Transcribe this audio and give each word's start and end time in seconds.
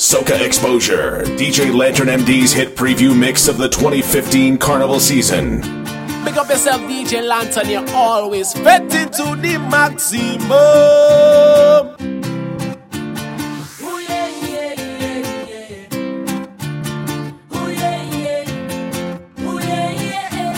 Soca 0.00 0.40
Exposure, 0.40 1.24
DJ 1.36 1.74
Lantern 1.74 2.08
MD's 2.08 2.54
hit 2.54 2.74
preview 2.74 3.14
mix 3.14 3.48
of 3.48 3.58
the 3.58 3.68
2015 3.68 4.56
Carnival 4.56 4.98
season. 4.98 5.60
Pick 6.24 6.38
up 6.38 6.48
yourself, 6.48 6.80
DJ 6.88 7.22
Lantern, 7.22 7.68
you're 7.68 7.86
always 7.90 8.50
fitting 8.54 9.10
to 9.10 9.36
the 9.36 9.58
maximum. 9.70 10.48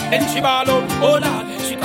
Then 0.09 0.33
she 0.33 0.39
ball 0.39 0.69
up, 0.69 0.89
hold 0.91 1.23
on. 1.23 1.42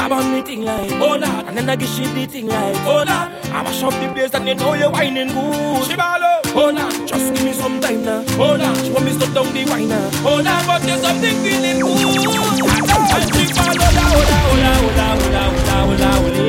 Grab 0.09 0.25
on 0.25 0.32
me 0.32 0.40
thing 0.40 0.62
like, 0.62 0.90
hold 0.93 1.22
up, 1.22 1.46
And 1.48 1.54
then 1.59 1.68
I 1.68 1.77
get 1.77 1.86
shit 1.86 2.08
the 2.14 2.25
thing 2.25 2.46
like, 2.46 2.77
hold 2.77 3.08
up. 3.08 3.30
I 3.52 3.62
mash 3.62 3.82
up 3.82 3.93
the 3.93 4.08
place 4.14 4.32
and 4.32 4.48
you 4.48 4.54
know 4.54 4.72
you're 4.72 4.90
whining 4.90 5.29
good. 5.29 5.84
Shibalo, 5.84 6.46
hold 6.57 6.79
up. 6.79 6.90
Just 7.07 7.34
give 7.34 7.45
me 7.45 7.52
some 7.52 7.79
time 7.79 8.07
now, 8.07 8.25
hold 8.40 8.62
up. 8.62 8.75
She 8.79 8.90
want 8.90 9.04
me 9.04 9.12
to 9.12 9.26
down 9.34 9.53
the 9.53 9.67
wine 9.68 9.89
now, 9.90 10.08
hold 10.25 10.46
up. 10.46 10.64
But 10.64 10.81
there's 10.81 11.03
something 11.03 11.36
feeling 11.44 11.81
good. 11.84 12.00
And 12.00 13.29
Shibalo, 13.36 13.84
hola, 13.84 14.08
hola, 14.17 14.40
hola, 14.48 14.72
hola, 14.81 15.04
hola, 15.21 15.43
hola, 15.53 15.76
hola, 15.84 16.09
hola. 16.25 16.40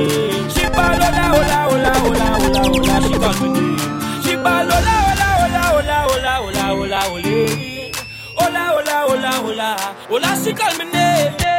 Shibalo, 0.55 1.04
hola, 1.04 1.27
hola, 1.35 1.60
hola, 1.68 1.91
hola, 1.99 2.32
hola, 2.40 2.63
hola. 2.63 2.96
She 3.04 3.18
got 3.20 3.35
me. 3.44 3.49
Shibalo, 4.23 4.71
hola, 4.71 4.96
hola, 5.12 5.27
hola, 5.44 5.99
hola, 6.07 6.32
hola, 6.32 6.32
hola, 6.40 6.63
hola, 6.80 6.99
hola. 7.12 7.44
Hola, 8.40 8.63
hola, 8.71 8.96
hola, 9.04 9.32
hola, 9.44 9.70
hola. 10.07 10.30
She 10.44 10.54
call 10.54 10.77
me 10.77 10.85
name. 10.94 11.59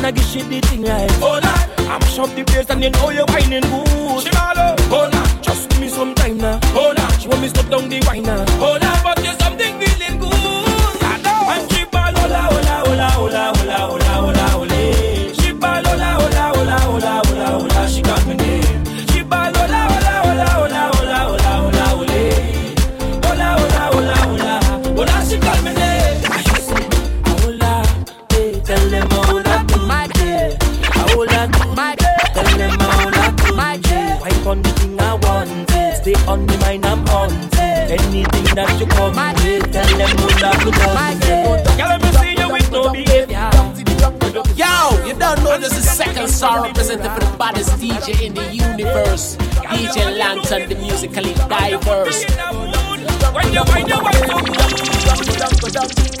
and 0.00 0.06
I 0.06 0.10
get 0.12 0.24
shit 0.24 0.48
the 0.48 0.60
thing 0.60 0.82
right. 0.82 1.10
Hold 1.20 1.44
on, 1.44 1.90
I'm 1.92 2.00
shop 2.02 2.30
the 2.34 2.42
place 2.44 2.70
and 2.70 2.82
you 2.82 2.90
know 2.90 3.10
you're 3.10 3.26
whining 3.26 3.60
good. 3.60 4.24
Shimalo, 4.24 4.80
hold 4.88 5.14
on, 5.14 5.42
just 5.42 5.68
give 5.68 5.80
me 5.80 5.88
some 5.88 6.14
time 6.14 6.38
now. 6.38 6.58
Hold 6.72 6.98
on, 6.98 7.18
she 7.18 7.28
want 7.28 7.42
me 7.42 7.48
stop 7.48 7.68
down 7.68 7.88
the 7.88 8.02
wine 8.06 8.22
now. 8.22 8.44
Hold 8.58 8.84
on. 8.84 8.89
Anything 37.90 38.44
that 38.54 38.78
you 38.78 38.86
come 38.86 39.10
with, 39.10 39.72
tell 39.72 39.98
them 39.98 40.10
who 40.18 40.28
that 40.38 40.62
you 40.62 40.70
love. 40.78 41.76
Yeah, 41.76 41.88
let 41.88 42.00
me 42.00 42.12
see 42.22 42.40
you 42.40 42.52
with 42.52 42.70
no 42.70 42.92
behavior. 42.92 43.50
Yo, 44.54 45.04
you 45.04 45.18
don't 45.18 45.42
know 45.42 45.58
this 45.58 45.76
is 45.76 45.90
second 45.90 46.28
star 46.28 46.72
presented 46.72 47.10
for 47.10 47.18
the 47.18 47.36
baddest 47.36 47.70
DJ 47.82 48.22
in 48.22 48.34
the 48.34 48.46
universe. 48.54 49.34
DJ 49.34 50.16
Lantern, 50.16 50.68
the 50.68 50.76
musically 50.76 51.34
diverse. 51.34 52.24
When 53.34 53.52
you, 53.52 53.64
when 53.64 53.88
you, 53.88 53.98
when 53.98 54.14
you. 54.14 54.38
Cause 55.02 55.26
we 55.26 55.34
got 55.36 55.50
to 55.50 55.90
see 55.90 56.20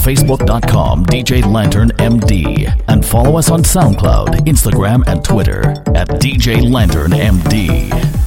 facebook.com 0.00 1.04
DJ 1.06 1.44
Lantern 1.44 1.90
MD 1.98 2.72
and 2.88 3.04
follow 3.04 3.36
us 3.36 3.50
on 3.50 3.62
SoundCloud, 3.62 4.46
Instagram, 4.46 5.06
and 5.06 5.22
Twitter 5.24 5.70
at 5.94 6.08
DJ 6.20 6.70
Lantern 6.70 7.10
MD. 7.10 8.19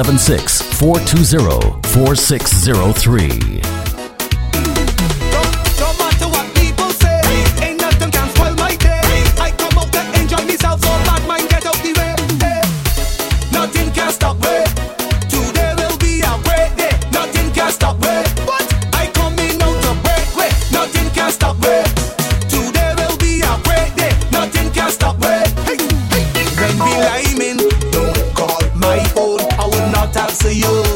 1 0.00 0.16
876 0.16 0.62
420 0.78 1.60
4603. 1.92 3.59
Not 30.30 30.44
answer 30.44 30.52
you. 30.52 30.89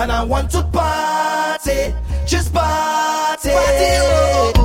And 0.00 0.10
I 0.10 0.24
want 0.24 0.50
to 0.52 0.62
party, 0.62 1.94
just 2.26 2.54
party. 2.54 3.50
Oh, 3.52 4.59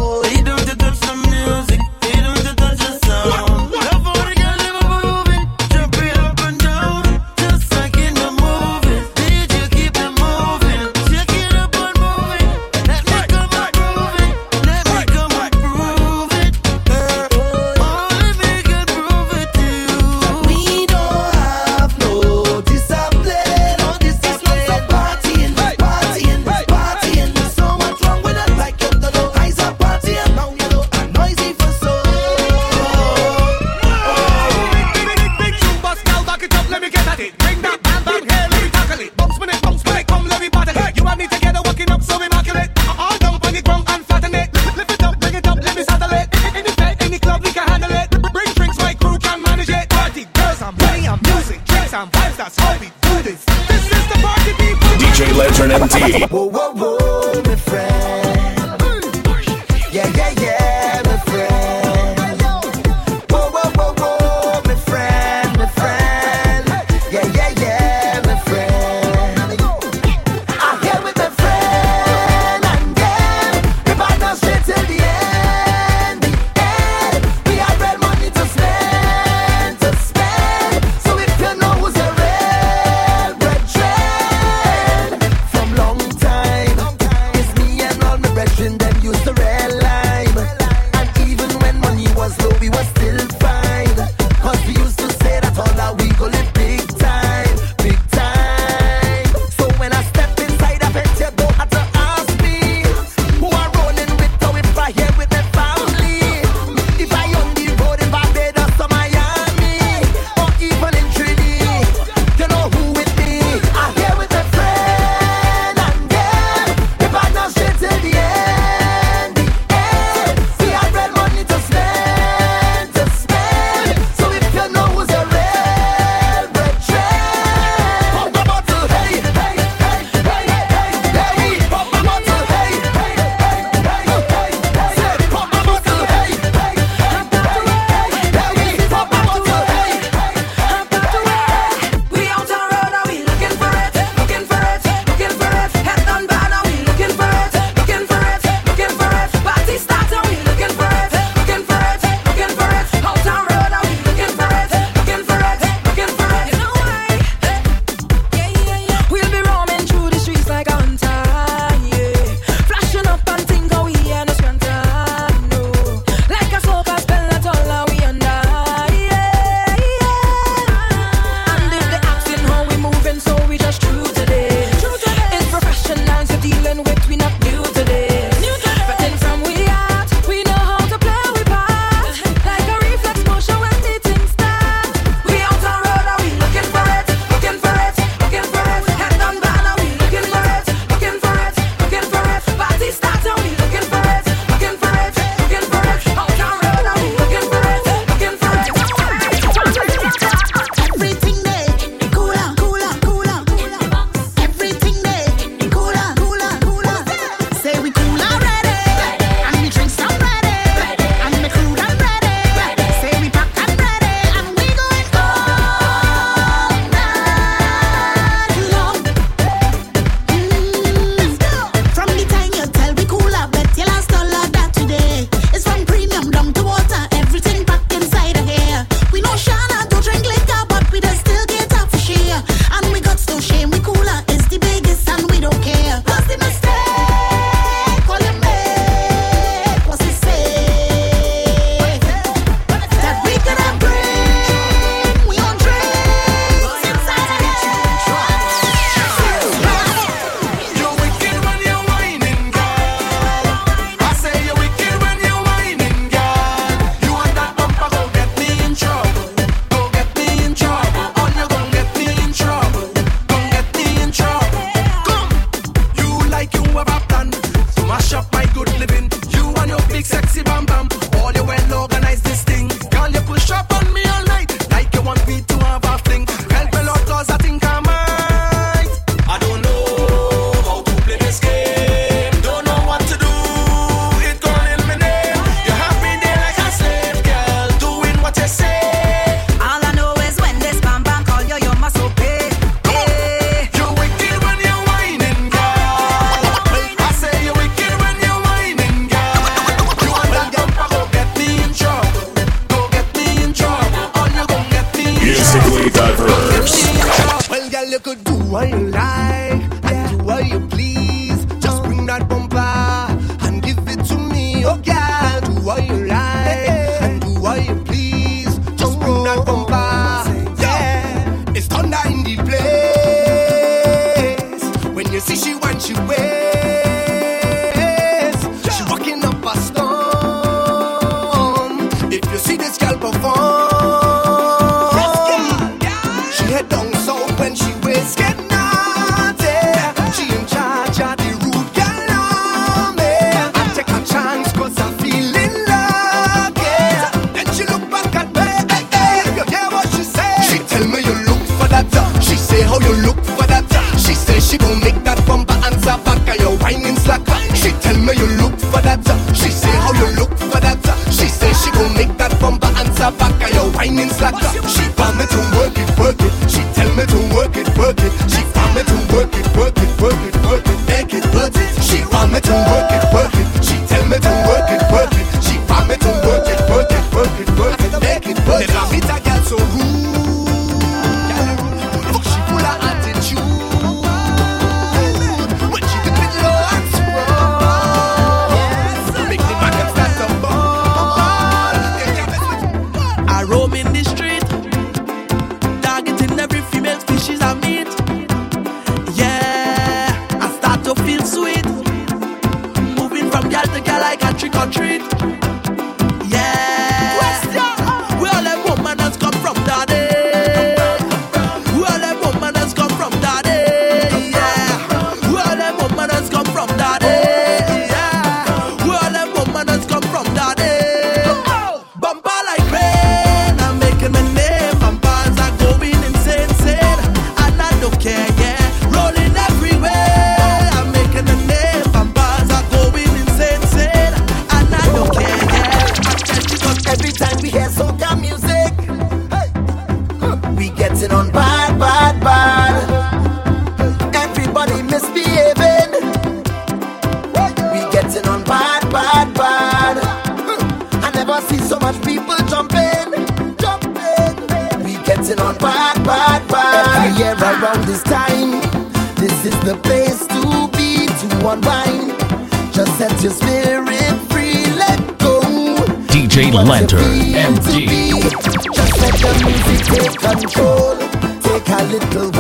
take 469.96 470.20
control. 470.20 470.98
Take 471.42 471.70
a 471.70 471.84
little 471.84 472.35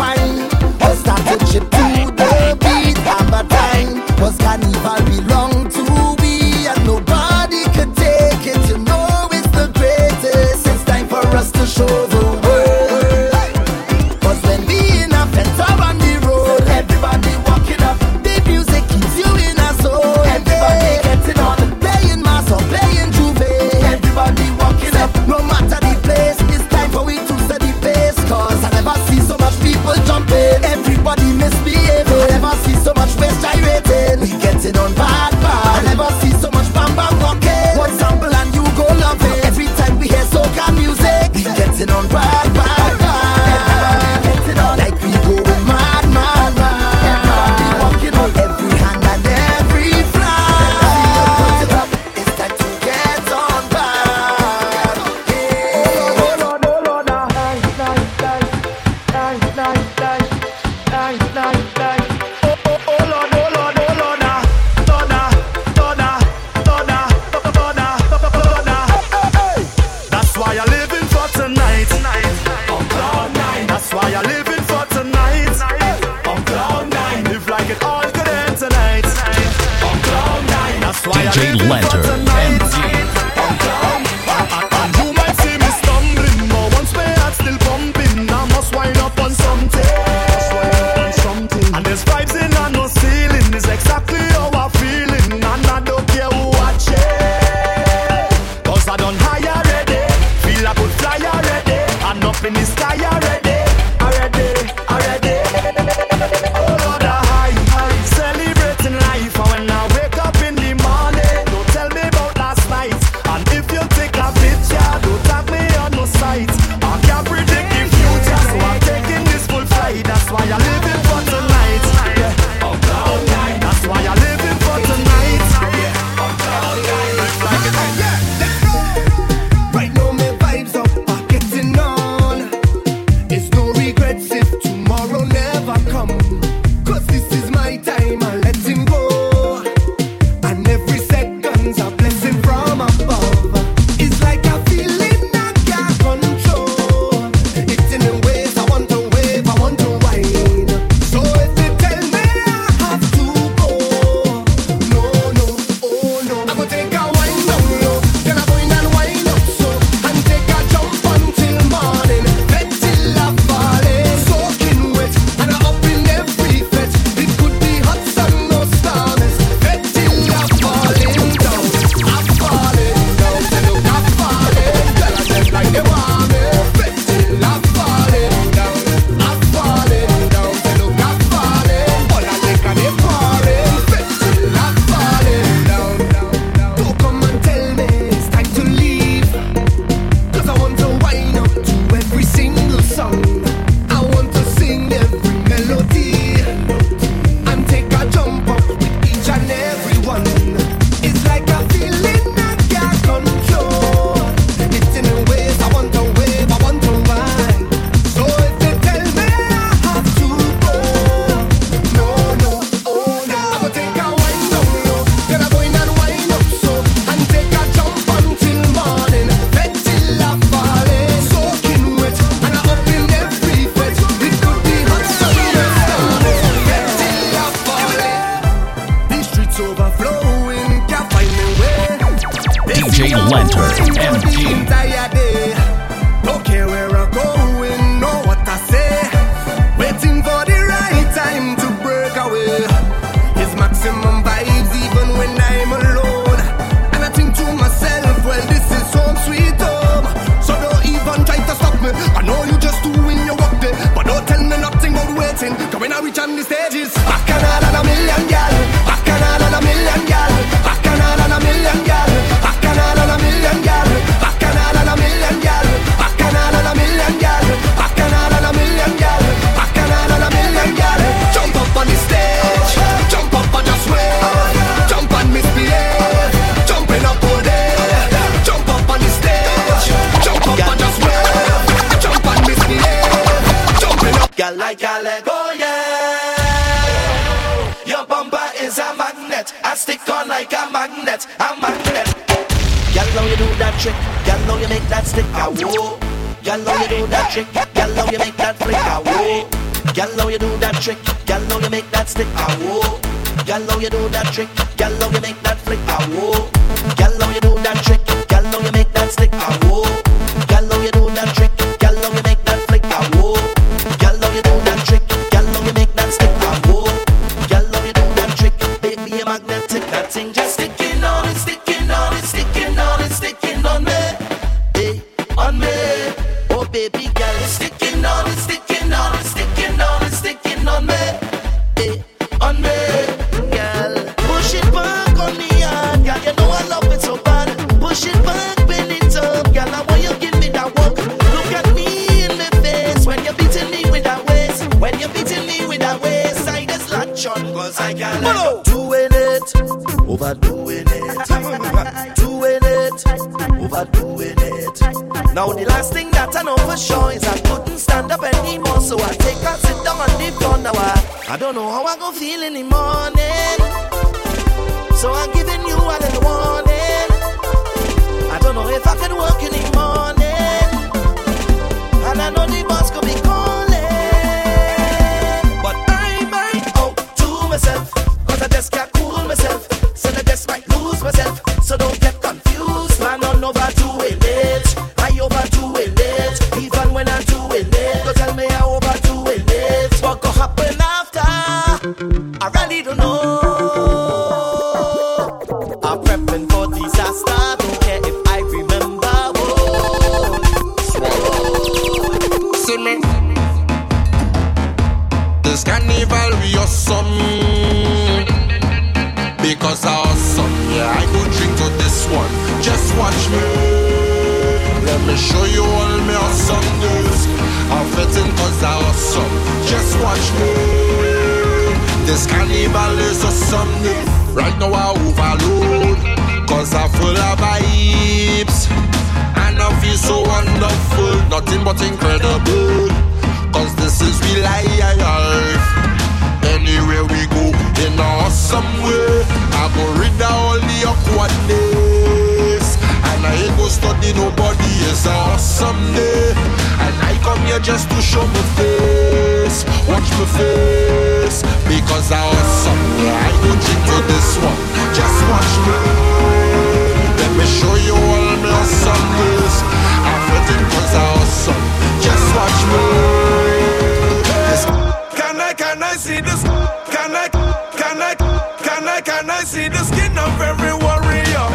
skin 469.96 470.18
of 470.18 470.42
every 470.42 470.74
warrior. 470.86 471.48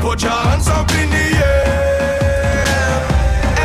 Put 0.00 0.22
your 0.22 0.38
hands 0.46 0.68
up 0.68 0.88
in 1.00 1.08
the 1.10 1.26
air. 1.50 2.98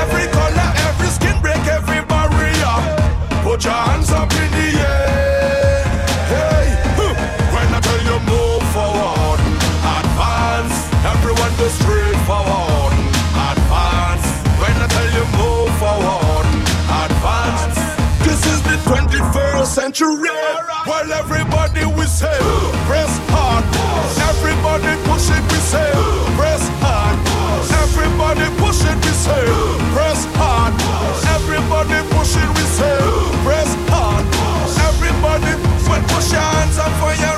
Every 0.01 0.25
color, 0.37 0.69
every 0.89 1.09
skin, 1.17 1.35
break 1.41 1.63
every 1.77 2.01
barrier. 2.11 2.75
Put 3.45 3.63
your 3.65 3.79
hands 3.87 4.09
up 4.11 4.31
in 4.43 4.49
the 4.59 4.69
air. 4.93 5.83
Hey, 6.33 6.65
when 7.53 7.67
I 7.77 7.79
tell 7.87 8.01
you 8.09 8.17
move 8.33 8.63
forward, 8.75 9.39
advance. 9.99 10.77
Everyone 11.13 11.53
go 11.61 11.67
straight 11.79 12.19
forward, 12.29 12.93
advance. 13.51 14.27
When 14.61 14.75
I 14.85 14.87
tell 14.95 15.09
you 15.17 15.25
move 15.41 15.71
forward, 15.81 16.47
advance. 17.05 17.79
This 18.25 18.41
is 18.53 18.59
the 18.69 18.77
21st 18.89 19.67
century. 19.79 20.31
Well, 20.87 21.11
everybody. 21.13 21.56
push 25.27 25.37
it, 25.37 25.51
we 25.51 25.57
say, 25.59 25.91
press 26.37 26.69
hard. 26.79 27.17
Everybody 27.83 28.47
push 28.57 28.83
it, 28.83 28.95
we 29.03 29.11
say, 29.11 29.45
press 29.93 30.25
hard. 30.35 30.73
Everybody 31.35 31.99
push 32.15 32.35
it, 32.35 32.49
we 32.55 32.63
say, 32.77 32.97
press 33.43 33.75
hard. 33.89 34.25
Everybody, 34.87 35.51
put 36.07 36.31
your 36.31 36.41
hands 36.41 36.77
up 36.77 36.91
for 36.99 37.13
your 37.21 37.36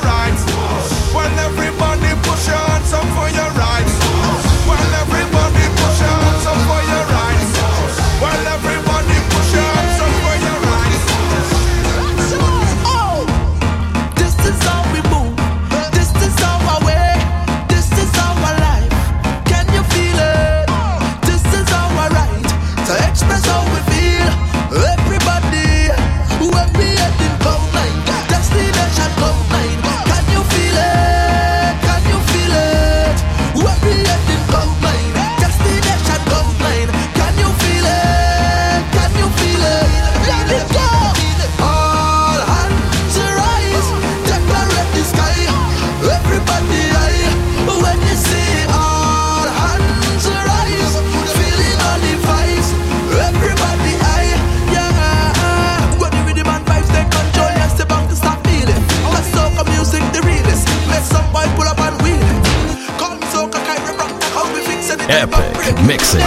mixing 65.89 66.19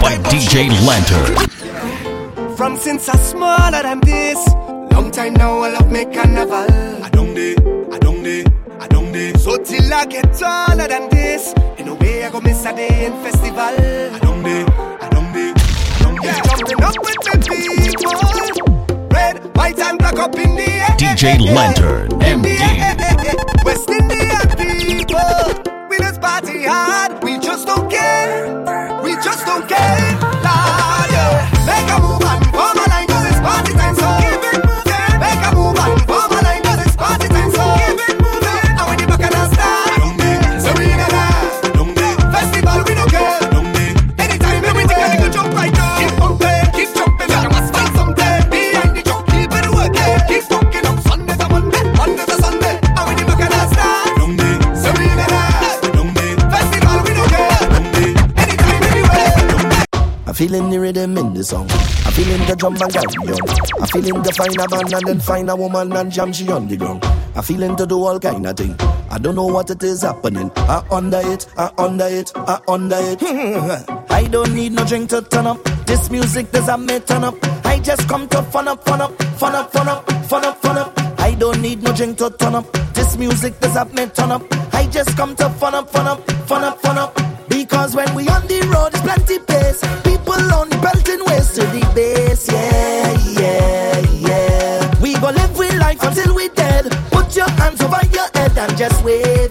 by 0.00 0.16
DJ 0.32 0.70
Lantern. 0.88 1.36
From 2.56 2.78
since 2.78 3.06
I 3.06 3.16
smaller 3.16 3.82
than 3.82 4.00
this, 4.00 4.38
long 4.94 5.10
time 5.10 5.34
now 5.34 5.58
I 5.58 5.72
love 5.76 5.92
me 5.92 6.06
carnival. 6.06 6.72
I 7.04 7.10
don't 7.12 7.34
day, 7.34 7.54
I 7.92 7.98
don't 7.98 8.22
day, 8.22 8.44
I 8.80 8.88
don't 8.88 9.12
day. 9.12 9.34
So 9.34 9.58
till 9.58 9.92
I 9.92 10.06
get 10.06 10.32
taller 10.32 10.88
than 10.88 11.10
this, 11.10 11.52
in 11.76 11.88
a 11.88 11.94
way 11.94 12.24
I 12.24 12.30
go 12.30 12.40
miss 12.40 12.64
a 12.64 12.74
day 12.74 13.04
in 13.04 13.12
festival. 13.22 13.60
I 13.60 14.18
don't 14.22 14.42
day, 14.42 14.64
I 15.04 15.08
don't 15.10 15.30
day, 15.34 15.52
I 15.52 16.02
don't 16.02 16.16
day. 16.22 16.40
Jumping 16.48 16.82
up 16.82 16.96
with 17.04 17.20
the 17.28 17.34
people, 18.64 19.08
red, 19.12 19.54
white 19.54 19.78
and 19.80 19.98
black 19.98 20.18
up 20.18 20.34
in 20.36 20.56
the 20.56 20.62
air. 20.62 20.96
DJ 20.96 21.52
Lantern, 21.54 22.08
MD. 22.20 23.03
feeling 60.48 60.68
the 60.68 60.78
rhythm 60.78 61.16
in 61.16 61.32
the 61.32 61.42
song. 61.42 61.66
I'm 61.70 62.12
feeling 62.12 62.46
the 62.46 62.54
drum 62.54 62.76
and 62.76 62.92
carry 62.92 63.32
on. 63.32 63.80
I'm 63.80 63.88
feeling 63.88 64.22
the 64.22 64.32
find 64.32 64.60
a 64.60 64.68
man 64.68 64.94
and 64.94 65.06
then 65.08 65.20
find 65.20 65.48
a 65.48 65.56
woman 65.56 65.92
and 65.92 66.12
jam 66.12 66.32
she 66.34 66.50
on 66.50 66.68
the 66.68 66.76
ground. 66.76 67.02
I'm 67.34 67.42
feeling 67.42 67.74
to 67.76 67.86
do 67.86 68.04
all 68.04 68.20
kind 68.20 68.46
of 68.46 68.54
thing. 68.54 68.76
I 69.10 69.16
don't 69.18 69.36
know 69.36 69.46
what 69.46 69.70
it 69.70 69.82
is 69.82 70.02
happening. 70.02 70.50
I 70.56 70.84
under 70.90 71.20
it, 71.24 71.46
I 71.56 71.70
under 71.78 72.06
it, 72.06 72.30
I 72.36 72.60
under 72.68 72.98
it. 73.00 73.22
I 74.10 74.24
don't 74.24 74.54
need 74.54 74.72
no 74.72 74.84
drink 74.84 75.08
to 75.10 75.22
turn 75.22 75.46
up. 75.46 75.62
This 75.86 76.10
music 76.10 76.52
does 76.52 76.68
a 76.68 76.76
me 76.76 77.00
turn 77.00 77.24
up. 77.24 77.36
I 77.64 77.78
just 77.78 78.06
come 78.06 78.28
to 78.28 78.42
fun 78.42 78.68
up, 78.68 78.84
fun 78.84 79.00
up, 79.00 79.22
fun 79.38 79.54
up, 79.54 79.72
fun 79.72 79.88
up, 79.88 80.10
fun 80.26 80.44
up, 80.44 80.58
fun 80.60 80.76
up. 80.76 80.92
I 81.20 81.34
don't 81.34 81.62
need 81.62 81.82
no 81.82 81.94
drink 81.94 82.18
to 82.18 82.28
turn 82.28 82.54
up. 82.54 82.70
This 82.92 83.16
music 83.16 83.58
does 83.60 83.72
have 83.74 83.94
me 83.94 84.06
turn 84.08 84.30
up. 84.30 84.42
I 84.74 84.86
just 84.88 85.16
come 85.16 85.34
to 85.36 85.48
fun 85.48 85.74
up, 85.74 85.88
fun 85.88 86.06
up, 86.06 86.30
fun 86.46 86.64
up, 86.64 86.80
fun 86.82 86.98
up. 86.98 87.14
Because 87.48 87.96
when 87.96 88.14
we 88.14 88.28
on 88.28 88.46
the 88.46 88.60
road, 88.74 88.92
it's 88.92 89.00
plenty 89.00 89.38
pace 89.38 90.03
full 90.34 90.52
on 90.54 90.68
belting 90.80 91.24
waist 91.26 91.54
to 91.56 91.62
the 91.66 91.82
base. 91.94 92.50
Yeah, 92.50 93.12
yeah, 93.40 93.98
yeah. 94.10 95.00
We 95.00 95.14
go 95.14 95.30
live 95.30 95.56
we 95.58 95.70
life 95.78 96.02
until 96.02 96.34
we 96.34 96.48
dead. 96.48 96.90
Put 97.10 97.36
your 97.36 97.48
hands 97.50 97.80
over 97.82 98.00
your 98.12 98.28
head 98.34 98.56
and 98.58 98.76
just 98.76 99.04
wait. 99.04 99.43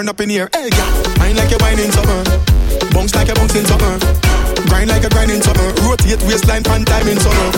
Money 0.00 0.08
you 0.08 0.08
a 0.08 0.08
earn 0.08 0.08
up 0.08 0.20
in 0.20 0.30
here. 0.30 0.48
Hey, 0.54 0.70
girl, 0.70 0.90
wine 1.18 1.36
like 1.36 1.50
you're 1.50 1.60
whining 1.60 1.92
summer. 1.92 2.24
Bounce 2.92 3.14
like 3.14 3.28
you're 3.28 3.36
bouncing 3.36 3.64
summer. 3.64 3.98
Grind 4.68 4.88
like 4.88 5.04
a 5.04 5.10
grinding 5.10 5.42
summer. 5.42 5.68
Rotate 5.84 6.22
waistline 6.24 6.62
pan 6.62 6.84
time 6.84 7.08
in 7.08 7.18
summer. 7.18 7.48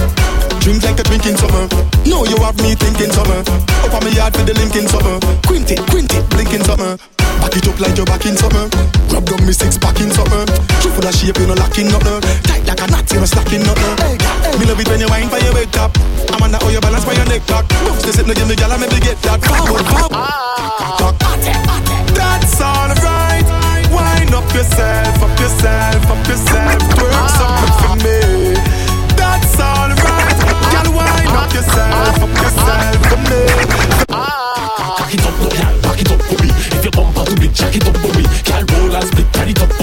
Drink 0.58 0.82
like 0.82 0.98
a 0.98 1.04
drinking 1.04 1.36
summer. 1.36 1.68
No, 2.06 2.24
you 2.24 2.38
have 2.42 2.56
me 2.62 2.74
thinking 2.74 3.10
summer. 3.10 3.42
Up 3.86 3.94
on 3.94 4.04
me 4.04 4.14
yard 4.14 4.34
for 4.34 4.42
the 4.42 4.54
linking 4.54 4.86
summer. 4.88 5.18
Quint 5.46 5.70
it, 5.70 5.82
quint 5.90 6.12
it, 6.14 6.24
blinking 6.30 6.64
summer. 6.64 6.96
Back 7.42 7.54
it 7.58 7.66
up 7.66 7.78
like 7.78 7.96
you're 7.96 8.06
back 8.06 8.24
in 8.26 8.36
summer. 8.36 8.70
Grab 9.10 9.24
down 9.26 9.42
me 9.46 9.52
six 9.52 9.78
pack 9.78 9.98
in 10.00 10.10
summer. 10.10 10.46
True 10.82 10.92
full 10.94 11.06
of 11.06 11.14
shape, 11.14 11.38
you 11.38 11.46
no 11.46 11.54
lacking 11.54 11.90
nothing. 11.90 12.22
Tight 12.46 12.64
like 12.66 12.82
a 12.82 12.86
knot, 12.86 13.06
you 13.10 13.18
no 13.18 13.26
slacking 13.26 13.62
nothing. 13.66 13.94
Hey, 13.98 14.16
hey. 14.18 14.58
me 14.58 14.64
love 14.66 14.78
it 14.78 14.88
when 14.88 15.00
you 15.02 15.10
wine 15.10 15.28
for 15.28 15.38
your 15.42 15.54
wake 15.54 15.70
top. 15.74 15.90
I'm 16.30 16.42
on 16.42 16.54
how 16.54 16.68
you 16.70 16.80
balance 16.80 17.04
for 17.04 17.14
your 17.14 17.26
neck 17.26 17.42
back. 17.46 17.66
Bounce 17.82 18.02
this 18.02 18.18
it, 18.18 18.26
no 18.26 18.34
give 18.34 18.46
me 18.46 18.54
gyal, 18.54 18.70
I 18.70 18.78
maybe 18.78 18.98
get 19.02 19.18
that. 19.26 19.42
Forward, 19.42 19.86
forward. 19.86 20.12
That's 20.12 21.48
alright. 21.48 21.52
Wind 21.52 21.56
up 21.56 21.66
ah. 21.66 21.71
Yourself, 24.62 25.22
up 25.22 25.40
yourself, 25.40 26.06
up 26.06 26.28
yourself. 26.28 26.78
Twerk 26.94 27.28
something 27.38 27.74
for 27.82 27.96
me. 28.04 28.18
That's 29.18 29.58
alright. 29.58 30.38
Girl, 30.70 30.88
wind 30.94 31.26
up 31.34 31.52
yourself, 31.52 32.22
up 32.22 32.34
yourself 32.42 32.96
for 33.10 33.18
me. 33.26 33.42
Cock 34.96 35.14
it 35.14 35.26
up, 35.26 35.34
no 35.42 35.48
girl, 35.50 35.74
back 35.82 36.00
it 36.00 36.12
up 36.12 36.22
for 36.22 36.36
me. 36.42 36.48
If 36.76 36.84
your 36.84 36.92
bumper 36.92 37.24
too 37.24 37.36
big, 37.40 37.52
jack 37.52 37.74
it 37.74 37.88
up 37.88 37.96
for 37.96 38.12
me. 38.16 38.24
Girl, 38.46 38.64
roll 38.70 38.94
and 38.94 39.04
split, 39.04 39.32
carry 39.32 39.50
it 39.50 39.62
up 39.62 39.81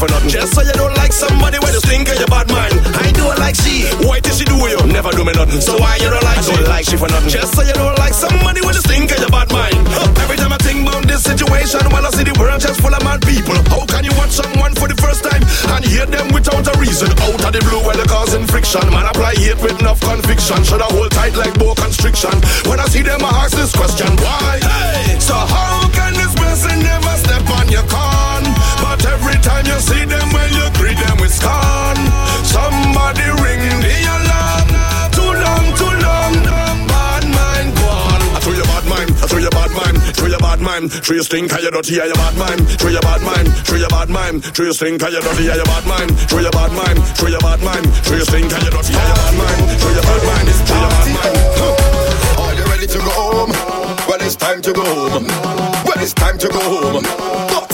for 0.00 0.08
nothing. 0.08 0.32
Just 0.32 0.56
so 0.56 0.64
you 0.64 0.72
don't 0.72 0.96
like 0.96 1.12
somebody 1.12 1.60
when 1.60 1.76
you 1.76 1.82
think 1.84 2.08
of 2.08 2.16
your 2.16 2.32
bad 2.32 2.48
mind. 2.48 2.72
I 2.96 3.12
do 3.12 3.28
like 3.36 3.52
she. 3.52 3.84
Why 4.08 4.16
does 4.24 4.40
she 4.40 4.48
do 4.48 4.56
you? 4.56 4.80
Never 4.88 5.12
do 5.12 5.28
me 5.28 5.36
nothing. 5.36 5.60
So 5.60 5.76
why 5.76 6.00
you 6.00 6.08
don't 6.08 6.24
like? 6.24 6.40
she? 6.40 6.56
Don't 6.56 6.72
like 6.72 6.86
she 6.88 6.96
for 6.96 7.10
nothing. 7.12 7.28
Just 7.28 7.52
so 7.52 7.60
you 7.60 7.76
don't 7.76 7.98
like 8.00 8.16
somebody 8.16 8.64
when 8.64 8.72
you 8.72 8.80
think 8.80 9.12
of 9.12 9.20
your 9.20 9.28
bad 9.28 9.52
mind. 9.52 9.76
Huh. 9.92 10.08
Every 10.24 10.40
time 10.40 10.56
I 10.56 10.60
think 10.64 10.88
about 10.88 11.04
this 11.04 11.22
situation, 11.28 11.84
while 11.92 12.08
I 12.08 12.10
see 12.16 12.24
the 12.24 12.32
world 12.40 12.64
just 12.64 12.80
full 12.80 12.96
of 12.96 13.04
mad 13.04 13.20
people. 13.28 13.60
How 13.68 13.84
can 13.84 14.08
you 14.08 14.14
watch 14.16 14.32
someone 14.32 14.72
for 14.72 14.88
the 14.88 14.96
first 14.96 15.20
time 15.20 15.44
and 15.76 15.84
hear 15.84 16.08
them 16.08 16.32
without 16.32 16.64
a 16.64 16.74
reason? 16.80 17.12
Out 17.28 17.44
of 17.44 17.52
the 17.52 17.60
blue 17.68 17.84
while 17.84 17.96
they're 17.96 18.08
causing 18.08 18.48
friction. 18.48 18.80
Man, 18.88 19.04
apply 19.04 19.36
hate 19.36 19.60
with 19.60 19.76
enough 19.84 20.00
conviction. 20.00 20.64
Should 20.64 20.80
I 20.80 20.88
hold 20.88 21.12
tight 21.12 21.36
like 21.36 21.52
bow 21.60 21.76
constriction? 21.76 22.32
When 22.64 22.80
I 22.80 22.88
see 22.88 23.04
them, 23.04 23.20
I 23.20 23.44
ask 23.44 23.52
this 23.52 23.76
question: 23.76 24.08
Why? 24.24 24.64
Hey, 24.64 25.20
so 25.20 25.36
how 25.36 25.92
can 25.92 26.16
this 26.16 26.32
person 26.40 26.80
never 26.80 27.12
step 27.20 27.44
on 27.52 27.68
your 27.68 27.84
con? 27.84 28.09
But 29.00 29.16
every 29.16 29.40
time 29.40 29.64
you 29.64 29.80
see 29.80 30.04
them, 30.04 30.28
well, 30.28 30.44
you 30.52 30.68
greet 30.76 30.98
them 31.00 31.16
with 31.24 31.32
scorn. 31.32 31.96
Somebody 32.44 33.24
ring 33.40 33.64
the 33.80 33.96
alarm. 34.12 34.68
Too 35.16 35.24
long, 35.24 35.64
too 35.72 35.88
long. 36.04 36.36
Bad 36.84 37.24
mind, 37.32 37.72
go 37.80 37.88
on. 37.88 38.20
I 38.36 38.38
throw 38.44 38.52
your 38.52 38.68
bad 38.68 38.84
mind. 38.84 39.08
I 39.16 39.24
throw 39.24 39.40
your 39.40 39.56
bad 39.56 39.72
mind. 39.72 39.96
Throw 40.12 40.28
your 40.28 40.38
bad 40.38 40.60
mind. 40.60 40.92
Throw 40.92 41.16
your 41.16 41.24
stink, 41.24 41.50
how 41.50 41.60
you 41.64 41.70
dirty, 41.70 41.96
how 41.96 42.04
you 42.04 42.12
bad 42.12 42.36
mind. 42.36 42.68
Throw 42.76 42.90
your 42.92 43.00
bad 43.00 43.22
mind. 43.24 43.48
Throw 43.64 43.78
your 43.80 43.88
bad 43.88 44.10
mind. 44.10 44.44
Throw 44.44 44.64
your 44.68 44.74
stink, 44.74 45.00
how 45.00 45.08
you 45.08 45.20
dirty, 45.24 45.48
how 45.48 45.56
you 45.56 45.64
bad 45.64 45.86
mind. 45.88 46.10
Throw 46.28 46.40
your 46.44 46.52
bad 46.52 46.72
mind. 46.76 47.00
Throw 47.16 47.28
your 47.32 47.40
bad 47.40 47.62
mind. 47.64 47.88
Throw 48.04 48.16
your 48.20 48.28
stink, 48.28 48.52
how 48.52 48.60
you 48.60 48.68
dirty, 48.68 48.92
how 48.92 49.08
you 49.08 49.16
bad 49.16 49.32
mind. 49.40 49.80
Throw 49.80 49.96
your 49.96 50.04
bad 50.04 50.22
mind. 50.28 50.48
Throw 50.68 50.76
your 50.76 50.92
bad 50.92 51.08
mind. 51.16 51.36
Are 52.36 52.52
you 52.52 52.64
ready 52.68 52.84
to 52.84 52.98
go 53.00 53.16
home? 53.16 53.52
Well, 54.04 54.20
it's 54.20 54.36
time 54.36 54.60
to 54.60 54.72
go 54.76 54.84
home. 54.84 55.24
Well, 55.88 55.96
it's 56.04 56.12
time 56.12 56.36
to 56.36 56.48
go 56.52 56.60
home. 56.60 57.00
But 57.48 57.64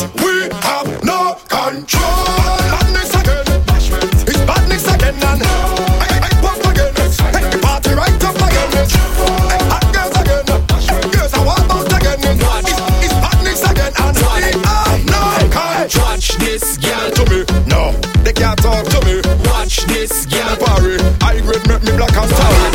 can't 18.36 18.58
talk 18.58 18.84
to 18.86 19.04
me. 19.06 19.20
Watch 19.48 19.84
this 19.86 20.26
girl. 20.26 20.56
Parry, 20.56 20.98
I 21.22 21.40
grade 21.40 21.66
make 21.66 21.82
me 21.82 21.96
black 21.96 22.16
and 22.16 22.30
sorry. 22.30 22.65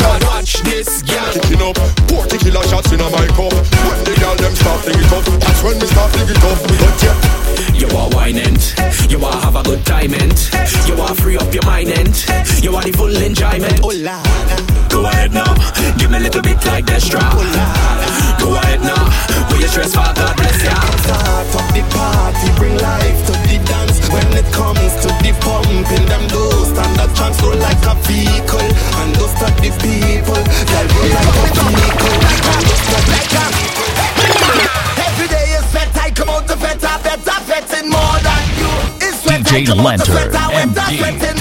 DJ 39.52 39.74
Lantern, 39.74 40.32
MD. 40.32 41.31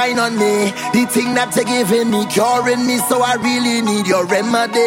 wine 0.00 0.18
on 0.18 0.32
me. 0.38 0.72
The 0.96 1.04
thing 1.12 1.34
that 1.36 1.52
you're 1.54 1.68
giving 1.68 2.08
me, 2.10 2.24
curing 2.32 2.86
me, 2.88 2.96
so 3.08 3.20
I 3.20 3.34
really 3.36 3.84
need 3.84 4.06
your 4.08 4.24
remedy. 4.24 4.80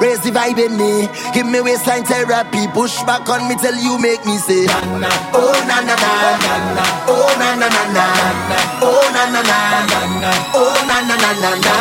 Raise 0.00 0.20
the 0.24 0.32
vibe 0.32 0.56
in 0.64 0.72
me, 0.80 1.08
give 1.36 1.44
me 1.46 1.60
waistline 1.60 2.04
therapy. 2.04 2.64
Push 2.72 3.02
back 3.04 3.28
on 3.28 3.44
me 3.48 3.54
till 3.60 3.76
you 3.76 3.98
make 4.00 4.24
me 4.24 4.38
say, 4.38 4.64
na, 4.64 5.10
Oh 5.36 5.52
na 5.68 5.76
na 5.84 5.92
na 5.92 6.12
na 6.40 6.54
na, 6.76 6.84
oh 7.12 7.28
na 7.36 7.48
na 7.60 7.68
na 7.68 7.84
na 7.92 8.06
na, 8.48 8.58
oh 8.80 9.04
na 9.12 9.22
na 9.34 9.40
na 9.44 9.58
na 9.92 10.00
na, 10.24 10.30
oh 10.56 10.78
na 10.88 10.96
na 11.04 11.16
na 11.20 11.30
na 11.44 11.50
na, 11.64 11.74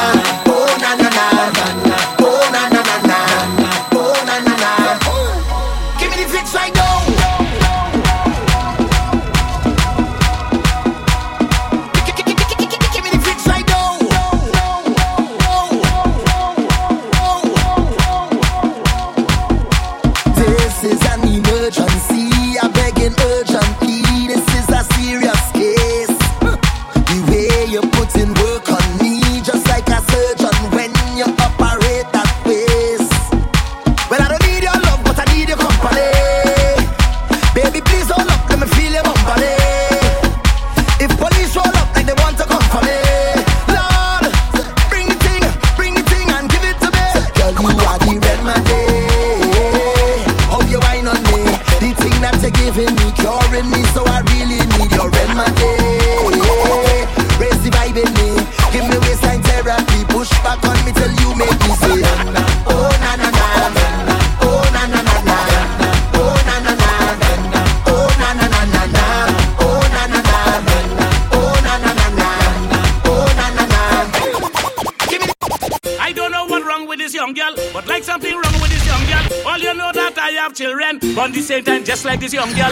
oh 0.52 0.72
na 0.84 0.92
na 1.00 1.10
na 1.16 1.26
na. 1.80 1.83
연기 82.36 82.63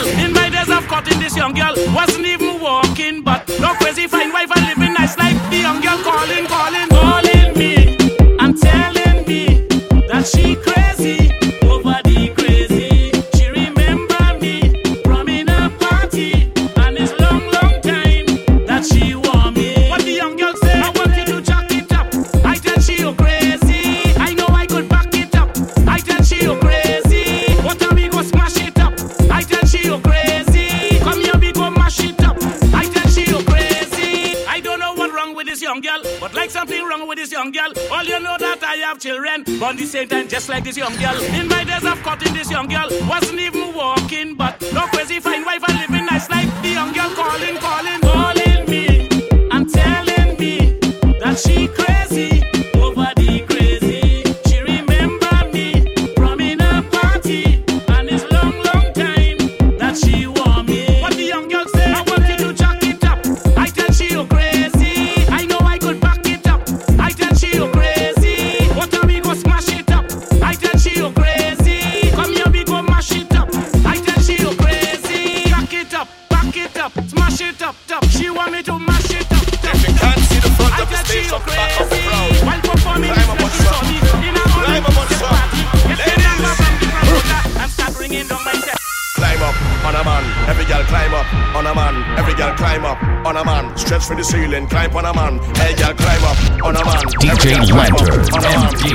a 93.41 93.45
man. 93.45 93.77
Stretch 93.77 94.05
for 94.05 94.15
the 94.15 94.23
ceiling, 94.23 94.67
climb 94.67 94.93
on 94.95 95.05
a 95.05 95.13
man. 95.13 95.39
Hey, 95.57 95.73
girl, 95.73 95.93
climb 95.97 96.23
up 96.25 96.37
on 96.61 96.75
a 96.77 96.83
man. 96.85 97.05
DJ 97.17 97.57
Lantern, 97.73 98.21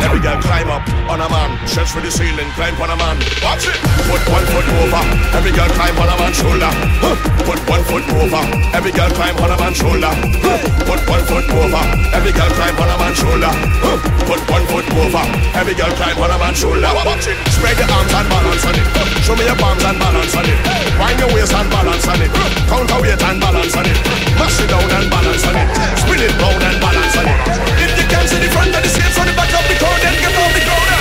Every 0.02 0.20
girl 0.22 0.38
climb 0.40 0.70
up 0.70 0.86
on 1.10 1.20
a 1.20 1.28
man. 1.28 1.50
Stretch 1.66 1.90
for 1.90 2.00
the 2.00 2.10
ceiling, 2.10 2.46
climb 2.54 2.78
on 2.78 2.90
a 2.90 2.96
man. 2.96 3.16
Watch 3.42 3.66
it. 3.66 3.76
Put 4.06 4.22
one 4.30 4.46
foot 4.54 4.66
over. 4.82 5.02
Every 5.34 5.50
girl 5.50 5.70
climb 5.74 5.98
on 5.98 6.08
a 6.08 6.16
man's 6.16 6.38
shoulder. 6.38 6.70
Huh. 7.02 7.16
Put 7.42 7.60
one 7.66 7.82
foot 7.90 8.06
over. 8.06 8.42
Every 8.70 8.92
girl 8.94 9.10
climb 9.10 9.36
on 9.42 9.50
a 9.50 9.56
man's 9.58 9.76
shoulder. 9.76 10.12
Huh. 10.14 10.58
Put 10.86 11.02
one 11.10 11.24
foot 11.26 11.46
over. 11.50 11.82
Every 12.14 12.32
girl 12.32 12.50
climb 12.54 12.76
on 12.78 12.90
a 12.90 12.96
man's 13.02 13.18
shoulder. 13.18 13.52
Huh. 13.82 13.98
Put 14.30 14.42
one 14.46 14.66
foot 14.70 14.86
over. 14.94 15.24
Every 15.58 15.74
girl 15.74 15.92
climb 15.98 16.18
on 16.22 16.30
a 16.30 16.38
man's 16.38 16.58
shoulder. 16.58 16.90
Watch 17.02 17.26
it. 17.26 17.36
Spread 17.50 17.78
your 17.82 17.90
arms 17.90 18.14
and 18.14 18.28
balance 18.30 18.64
on 18.66 18.74
it. 18.78 18.86
Show 19.26 19.34
me 19.34 19.42
your 19.42 19.58
palms 19.58 19.82
and 19.82 19.98
balance 19.98 20.34
on 20.38 20.46
it. 20.46 20.58
Wind 21.02 21.18
your 21.18 21.30
waist 21.34 21.50
and 21.50 21.66
balance 21.66 22.06
on 22.06 22.20
it. 22.22 22.30
Counterweight 22.70 23.22
and 23.22 23.40
balance 23.42 23.74
on 23.74 23.86
it. 23.90 24.35
Mash 24.38 24.60
it 24.60 24.68
down 24.68 24.90
and 24.90 25.10
balance 25.10 25.44
on 25.46 25.56
it. 25.56 25.68
Spin 25.98 26.20
it 26.20 26.32
round 26.40 26.62
and 26.62 26.80
balance 26.80 27.16
on 27.16 27.24
it. 27.24 27.38
If 27.80 27.96
you 27.98 28.06
can 28.08 28.24
see 28.28 28.38
the 28.38 28.48
front 28.52 28.74
of 28.74 28.82
the 28.82 28.88
scales 28.88 29.18
on 29.18 29.26
the 29.26 29.32
back 29.32 29.48
of 29.52 29.64
the 29.66 29.76
car, 29.80 29.96
then 30.04 30.14
get 30.20 30.36
off 30.36 30.52
the 30.52 30.62
corner. 30.68 31.00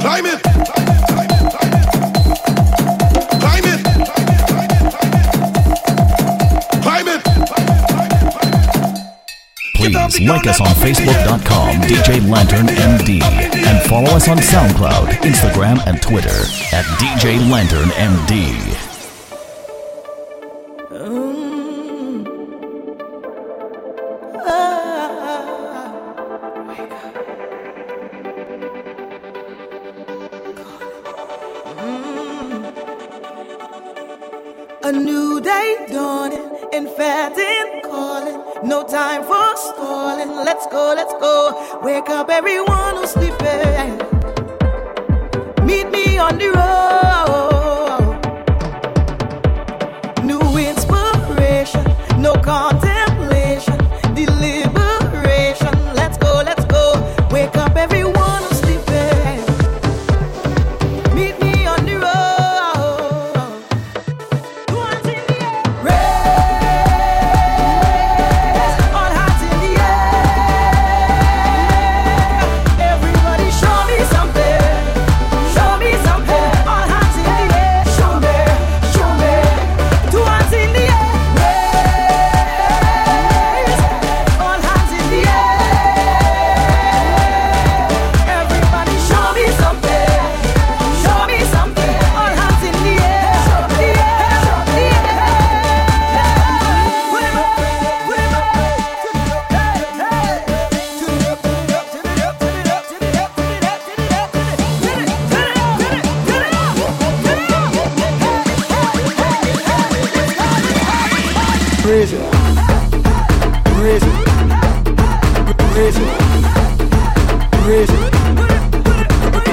Climb 0.00 0.26
it. 0.26 0.40
Climb 3.42 3.66
it. 3.68 3.80
Climb 6.82 7.08
it. 7.08 7.22
Please 9.74 10.20
like 10.28 10.46
us 10.46 10.60
on 10.60 10.74
Facebook.com 10.80 11.76
DJ 11.82 12.26
Lantern 12.28 12.66
MD 12.66 13.22
and 13.22 13.82
follow 13.88 14.16
us 14.16 14.28
on 14.28 14.38
SoundCloud, 14.38 15.08
Instagram, 15.22 15.84
and 15.86 16.00
Twitter 16.00 16.46
at 16.72 16.84
DJ 16.98 17.38
Lantern 17.50 17.90
MD. 17.90 18.81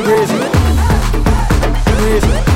Crazy. 0.09 0.33
Crazy. 1.85 2.48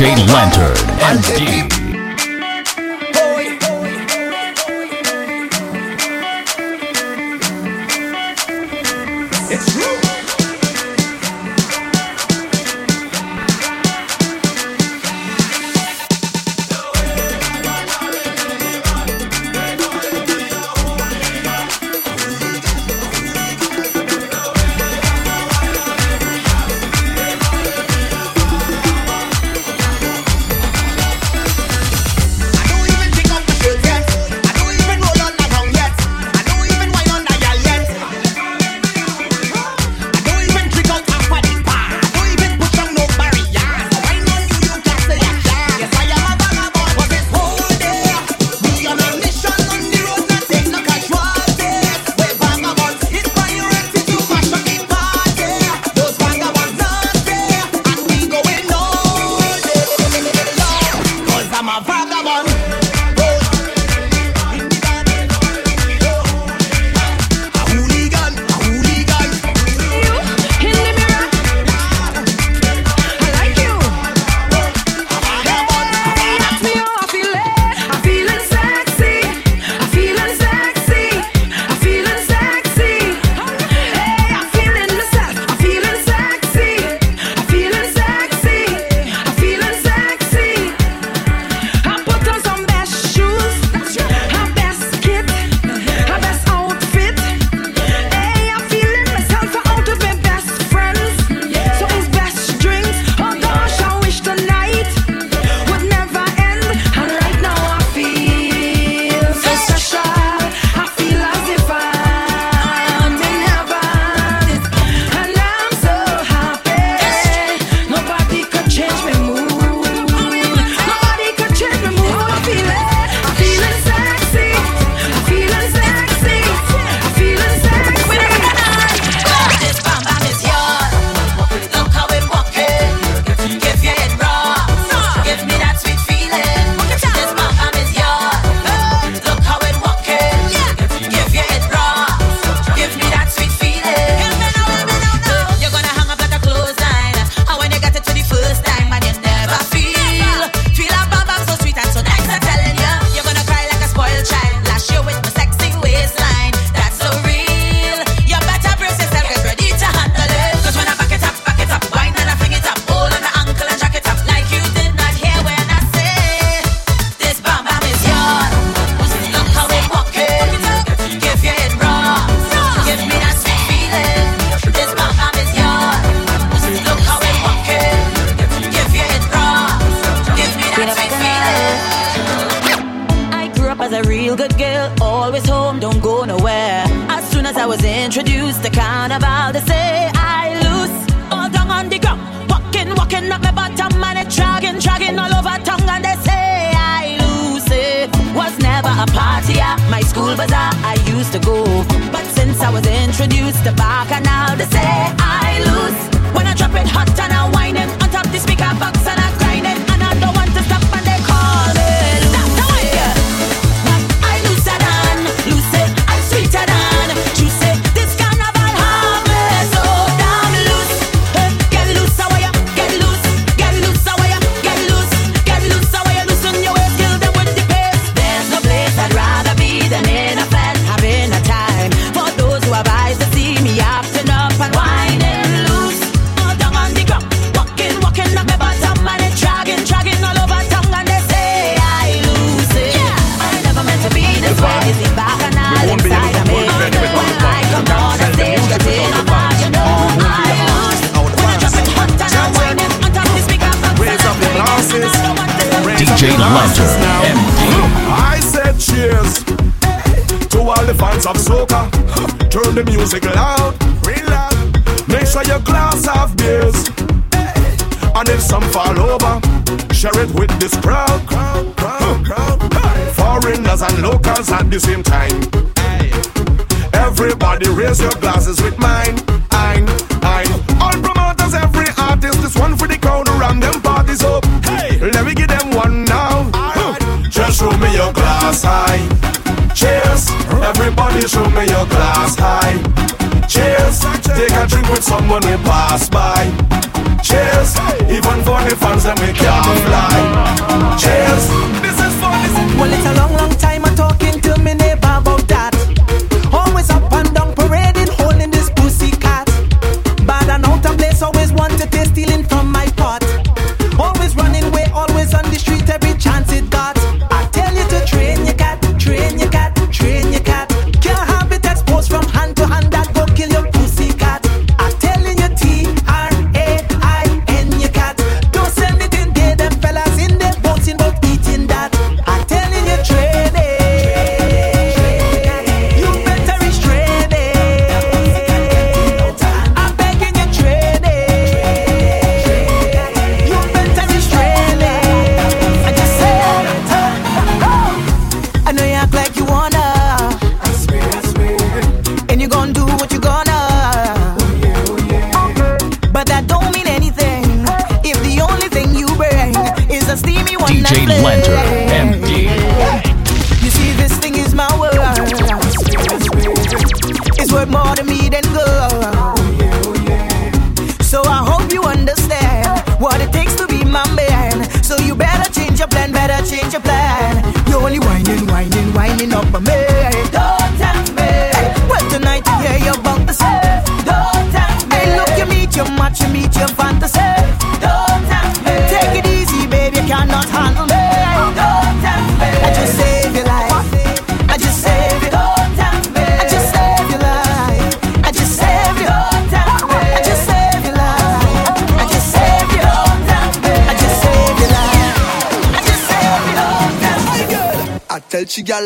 DJ 0.00 0.26
Lantern 0.32 0.74
and 1.02 1.22
D. 1.36 1.79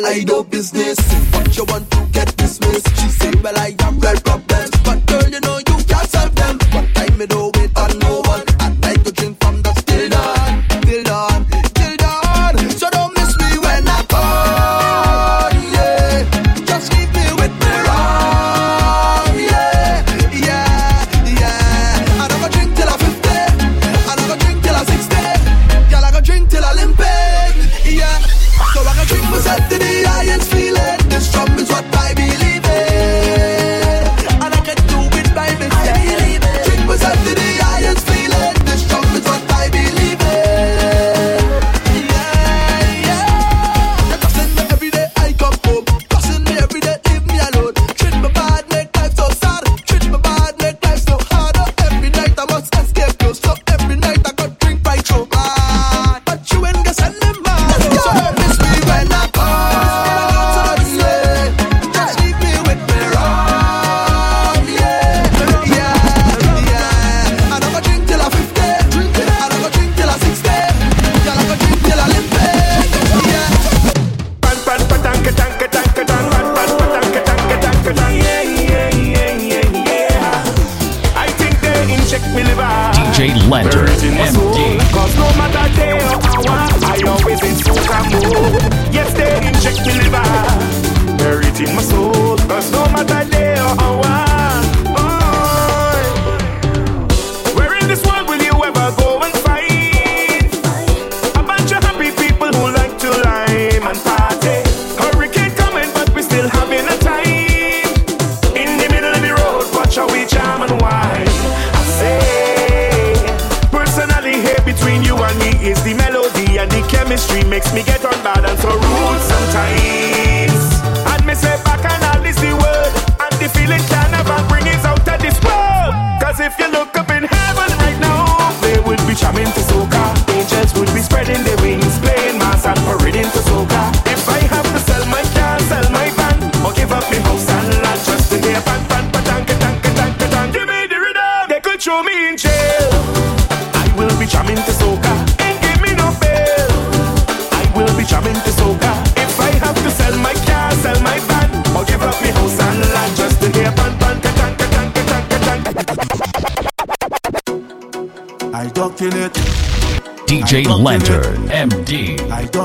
I 0.03 0.25
do 0.25 0.43
business, 0.43 0.97
but 1.31 1.57
you 1.57 1.65
want 1.65 1.94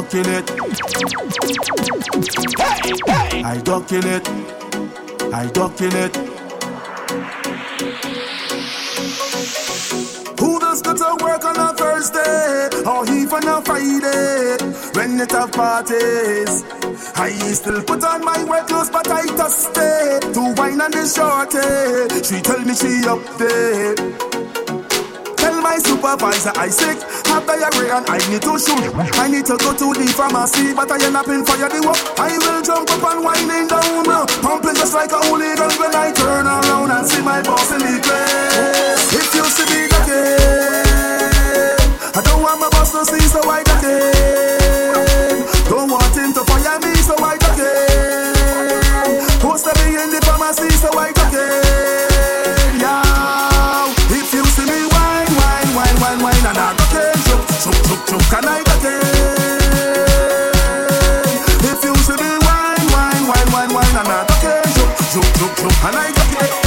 ducking 0.10 0.34
it. 0.34 0.50
Hey, 2.58 2.94
hey. 3.06 3.44
I 3.44 3.62
ducking 3.62 4.04
it. 4.04 4.28
I 5.32 5.46
ducking 5.54 5.92
it. 5.94 6.16
Who 10.40 10.60
does 10.60 10.82
get 10.82 10.98
to 10.98 11.18
work 11.24 11.46
on 11.46 11.58
a 11.58 11.74
Thursday 11.76 12.70
or 12.88 13.06
even 13.06 13.48
a 13.48 13.62
Friday 13.62 14.58
when 14.94 15.20
it 15.20 15.32
have 15.32 15.52
parties? 15.52 16.64
I 17.16 17.30
still 17.54 17.84
put 17.84 18.04
on 18.04 18.26
my 18.26 18.44
wet 18.46 18.68
clothes, 18.68 18.90
but 18.90 19.08
I 19.12 19.26
just 19.28 19.70
stay 19.70 20.20
to 20.34 20.54
wine 20.58 20.82
and 20.82 20.94
the 20.94 21.06
shorty. 21.06 22.24
She 22.24 22.42
tell 22.42 22.62
me 22.62 22.74
she 22.74 23.08
up 23.08 23.24
there. 23.38 23.96
Tell 25.36 25.62
my 25.62 25.78
supervisor 25.78 26.52
I 26.56 26.70
sick 26.70 26.98
have 27.30 27.46
diarrhea 27.46 27.98
and 27.98 28.06
I 28.10 28.18
need 28.30 28.42
to 28.42 28.58
shoot. 28.58 28.84
I 29.22 29.30
need 29.30 29.46
to 29.46 29.56
go 29.58 29.72
to 29.72 29.88
the 29.94 30.08
pharmacy, 30.12 30.74
but 30.74 30.90
I 30.92 30.98
end 31.06 31.16
up 31.16 31.28
in 31.30 31.46
fire 31.46 31.70
the 31.70 31.80
work. 31.86 32.00
I 32.18 32.34
will 32.38 32.62
jump 32.62 32.90
up 32.90 33.04
and 33.06 33.24
winding 33.24 33.68
down, 33.70 34.06
pumping 34.42 34.76
just 34.76 34.94
like 34.94 35.12
a 35.14 35.22
hooligan 35.30 35.72
when 35.78 35.94
I 35.96 36.12
turn 36.12 36.46
around 36.46 36.90
and 36.92 37.06
see 37.08 37.22
my 37.22 37.42
boss 37.42 37.72
in 37.72 37.80
the 37.80 37.96
place. 38.02 39.06
It 39.14 39.30
used 39.38 39.58
to 39.62 39.66
be 39.70 39.88
the 39.88 40.00
day. 40.10 41.76
I 42.18 42.22
don't 42.26 42.42
want 42.42 42.60
my 42.60 42.70
boss 42.70 42.92
to 42.92 43.06
see, 43.06 43.22
so 43.30 43.42
I 43.48 43.64
got. 43.64 44.19
I? 58.48 58.64
If 61.62 61.84
you 61.84 61.94
wine, 62.48 62.86
wine, 62.94 63.28
wine, 63.28 63.50
wine, 63.52 63.74
wine, 63.74 63.96
and 63.98 64.08
I 64.08 64.26
don't 64.28 64.42
jump, 64.76 64.96
jump, 65.12 65.28
jump, 65.36 65.58
jump, 65.58 65.84
and 65.86 65.96
I 65.96 66.12
it. 66.44 66.59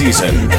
season. 0.00 0.49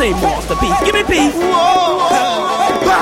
The 0.00 0.10
master, 0.16 0.54
master. 0.56 0.84
Give 0.84 0.94
me 0.94 1.02
beat. 1.04 1.32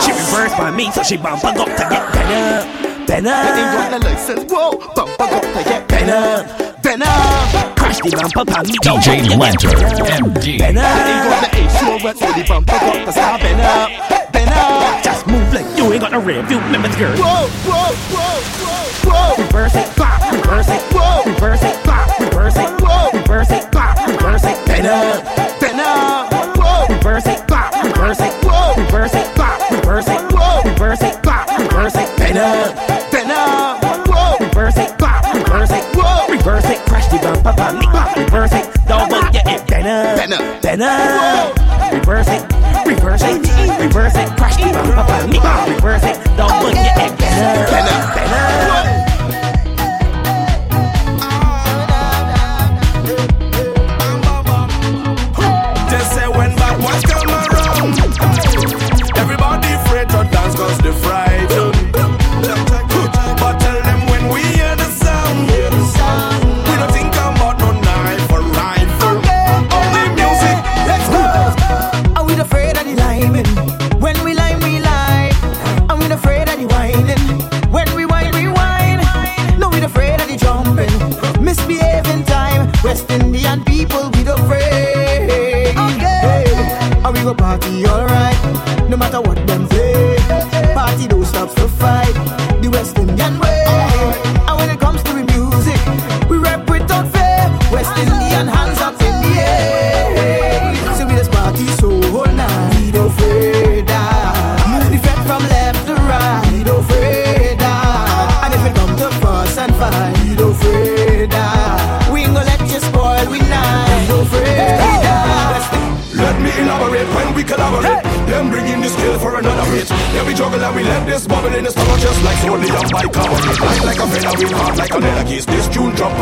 She 0.03 0.11
reversed 0.11 0.57
by 0.59 0.70
me, 0.70 0.91
so 0.91 1.03
she 1.03 1.16
bump 1.16 1.45
and 1.45 1.59
up 1.59 1.66
to 1.66 1.85
get 1.87 2.12
better, 2.12 2.66
better. 3.07 3.31
Ain't 3.31 3.73
got 3.73 3.91
the 3.91 3.99
license, 4.05 4.45
whoa, 4.51 4.79
bumper 4.95 5.16
got 5.19 5.43
to 5.43 5.65
get 5.65 5.89
better, 5.89 6.75
better. 6.83 7.15
Crash 7.79 7.99
the 8.03 8.11
bumper 8.11 8.45
pan 8.45 8.66
me. 8.66 8.75
DJ 8.83 9.39
Lantern, 9.39 9.70
MD. 9.70 10.61
Ain't 10.61 10.75
got 10.75 11.51
the 11.51 11.59
insurance, 11.62 12.19
so 12.19 12.27
the 12.35 12.45
bumper 12.49 12.73
got 12.73 13.05
to 13.07 13.12
stop 13.12 13.41
better, 13.41 14.33
better. 14.33 15.03
Just 15.03 15.27
move 15.27 15.53
like 15.55 15.66
you 15.79 15.93
ain't 15.93 16.01
got 16.01 16.12
no 16.12 16.20
rear 16.20 16.43
view. 16.47 16.59
Remember 16.59 16.89
girl. 16.99 17.16
Whoa, 17.16 17.47
whoa, 17.62 17.95
whoa, 18.11 18.43
whoa, 18.66 19.37
whoa. 19.37 19.45
Reverse 19.45 19.75
it, 19.77 19.87
clap, 19.95 20.33
reverse 20.33 20.69
it, 20.69 20.83
Whoa. 20.93 21.23
reverse 21.33 21.62
it, 21.62 21.77
clap, 21.85 22.20
reverse 22.20 22.57
it, 22.57 22.81
Whoa. 22.81 23.11
reverse 23.19 23.51
it, 23.51 23.70
clap, 23.70 24.09
reverse 24.09 24.45
it, 24.45 24.66
Better, 24.66 25.23
better. 25.23 25.38
Reverse 40.78 42.28
it, 42.28 42.42
reverse 42.86 43.22
it, 43.22 43.80
reverse 43.80 44.14
it, 44.14 44.28
crash 44.36 44.56
the 44.59 44.70
bumper 44.72 44.94
pan 44.94 45.28
me, 45.28 45.40
clap, 45.40 45.68
reverse 45.68 46.05
it, 46.05 46.24
double 46.36 46.72
get 46.72 46.96
it, 46.96 47.18
better, 47.18 47.70
Better. 47.72 48.14
better. 48.14 48.98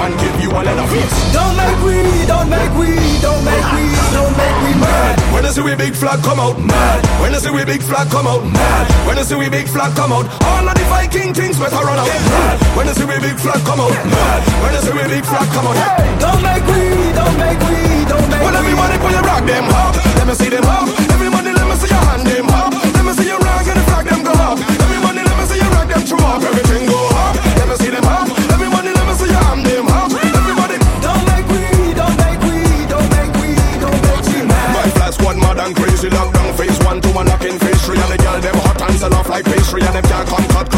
And 0.07 0.15
give 0.23 0.37
you 0.39 0.51
a 0.55 0.61
leather. 0.63 0.87
Don't 1.35 1.55
make 1.59 1.81
we, 1.83 1.99
don't 2.31 2.49
make 2.49 2.73
we, 2.79 2.95
don't 3.19 3.43
make 3.43 3.67
we, 3.75 3.85
don't 4.15 4.35
make 4.39 4.57
we 4.63 4.73
mad. 4.79 5.19
When 5.35 5.45
I 5.45 5.51
see 5.51 5.63
we 5.67 5.75
big 5.75 5.95
flag 5.95 6.23
come 6.23 6.39
out, 6.39 6.57
mad. 6.63 7.03
When 7.21 7.35
I 7.35 7.39
see 7.43 7.51
we 7.51 7.65
big 7.65 7.83
flag 7.83 8.07
come 8.11 8.27
out, 8.27 8.43
mad. 8.47 8.87
When 9.07 9.19
I 9.19 9.23
see 9.27 9.35
we 9.35 9.51
big 9.51 9.67
flag 9.69 9.93
come 9.99 10.13
out, 10.15 10.27
all 10.47 10.63
of 10.69 10.75
the 10.79 10.85
Viking 10.87 11.35
things 11.35 11.59
better 11.59 11.83
run 11.83 11.99
out, 11.99 12.07
mad. 12.07 12.57
When 12.79 12.87
I 12.89 12.93
see 12.95 13.05
we 13.05 13.19
big 13.19 13.37
flag 13.43 13.61
come 13.67 13.81
out, 13.83 13.91
mad. 14.07 14.41
When 14.63 14.73
I 14.75 14.81
see 14.81 14.95
we 14.95 15.05
big 15.11 15.25
flag 15.27 15.49
come 15.51 15.67
out, 15.67 15.77
Don't 16.23 16.43
make 16.47 16.65
we, 16.71 16.83
don't 17.19 17.37
make 17.43 17.61
we, 17.67 17.79
don't 18.07 18.27
make 18.31 18.43
Well, 18.47 18.55
we. 18.55 18.63
everybody 18.63 18.95
put 19.03 19.11
your 19.11 19.27
rock 19.27 19.43
them 19.43 19.67
up. 19.75 19.95
Let 20.23 20.27
me 20.31 20.35
see 20.39 20.51
them 20.55 20.65
up. 20.71 20.87
Everybody, 21.11 21.51
let 21.51 21.67
me 21.67 21.75
see 21.83 21.91
your 21.91 22.03
hand 22.07 22.23
them 22.27 22.47
up. 22.55 22.71
Let 22.95 23.05
me 23.05 23.13
see 23.19 23.27
your 23.27 23.43
rock 23.43 23.67
and 23.67 23.79
the 23.79 23.85
flag 23.91 24.07
them 24.07 24.23
go 24.23 24.33
up. 24.39 24.57
Everybody, 24.63 25.21
let 25.27 25.35
me 25.35 25.45
see 25.51 25.59
your 25.59 25.71
rock 25.75 25.89
them 25.91 26.03
throw 26.07 26.23
up. 26.31 26.43
Everything 26.47 26.66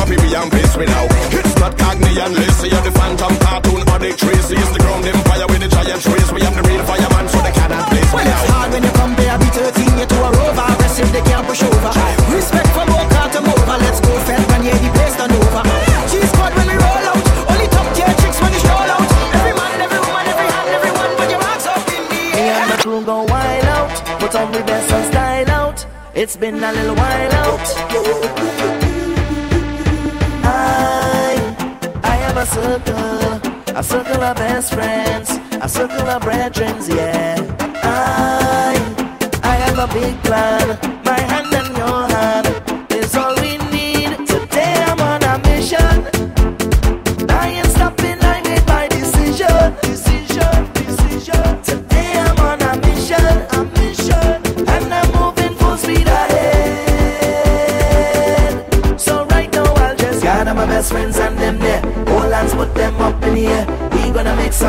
come 0.09 0.17
cut 0.17 0.17
copy 0.17 0.17
me 0.25 0.35
and 0.35 0.51
paste 0.51 0.79
me 0.79 0.87
now. 0.87 1.05
It's 1.31 1.57
not 1.61 1.77
Cagney 1.77 2.17
and 2.17 2.35
Lacey. 2.35 2.71
And 2.73 2.85
the 2.85 2.93
phantom 2.93 3.35
cartoon 3.45 3.83
addict 3.89 4.19
Tracy. 4.19 4.57
It's 4.57 4.73
the 4.73 4.81
ground 4.81 5.05
empire 5.05 5.47
with 5.49 5.61
the 5.61 5.69
giant 5.69 6.05
race. 6.07 6.33
We 6.33 6.41
am 6.43 6.55
the 6.57 6.63
real 6.65 6.83
fireman, 6.85 7.29
so 7.29 7.39
they 7.43 7.53
cannot 7.53 7.89
place 7.91 8.09
me 8.09 8.17
Well, 8.17 8.25
now. 8.25 8.43
it's 8.43 8.51
hard 8.51 8.73
when 8.73 8.83
you 8.83 8.93
compare 8.93 9.37
B13 9.39 9.81
you 10.01 10.07
to 10.07 10.19
a 10.25 10.31
rover. 10.33 10.65
Aggressive, 10.73 11.13
they 11.13 11.23
can't 11.23 11.47
push 11.47 11.63
over. 11.63 11.93
Respect 12.33 12.69
for 12.73 12.85
low 12.89 13.05
car 13.13 13.29
to 13.37 13.41
mover. 13.41 13.77
Let's 13.85 14.01
go 14.01 14.13
fed 14.25 14.43
when 14.49 14.61
you 14.65 14.73
the 14.73 14.91
place 14.97 15.17
done 15.17 15.33
over. 15.33 15.63
G-squad 16.11 16.53
when 16.57 16.67
we 16.73 16.77
roll 16.77 17.05
out. 17.13 17.25
Only 17.53 17.69
top 17.69 17.89
tier 17.95 18.13
chicks 18.21 18.39
when 18.41 18.53
you 18.53 18.61
stroll 18.65 18.89
out. 18.97 19.09
Every 19.37 19.55
man, 19.61 19.77
every 19.85 20.01
woman, 20.01 20.25
every 20.33 20.49
hand, 20.49 20.69
everyone. 20.73 21.11
Put 21.21 21.29
your 21.33 21.43
hands 21.43 21.67
up 21.69 21.85
in 21.93 22.03
the 22.09 22.21
Me 22.37 22.45
and 22.49 22.67
my 22.71 22.77
crew 22.81 23.01
go 23.05 23.17
wild 23.29 23.69
out, 23.77 23.93
put 24.21 24.33
on 24.35 24.49
the 24.53 24.63
best 24.65 24.89
and 24.93 25.05
style 25.13 25.51
out. 25.51 25.79
It's 26.15 26.37
been 26.37 26.63
a 26.65 26.73
little 26.73 26.97
while 26.97 27.33
out. 27.45 28.58
Circle, 32.63 33.77
a 33.77 33.83
circle 33.83 34.23
of 34.23 34.37
best 34.37 34.75
friends, 34.75 35.31
a 35.63 35.69
circle 35.69 36.09
of 36.09 36.23
brethren, 36.23 36.75
yeah. 36.89 37.37
I, 37.85 38.75
I 39.43 39.55
have 39.65 39.79
a 39.79 39.89
big 39.95 40.17
plan. 40.25 40.98